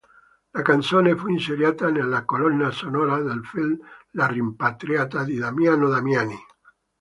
[0.53, 3.77] La canzone fu inserita nella colonna sonora del film
[4.13, 6.35] La rimpatriata di Damiano Damiani.